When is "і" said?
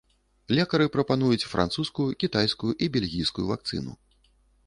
2.85-2.89